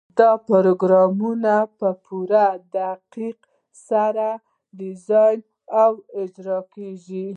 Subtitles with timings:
[0.19, 3.39] دا پروګرامونه په پوره دقت
[3.87, 4.27] سره
[4.79, 5.39] ډیزاین
[5.83, 7.27] او اجرا کیږي.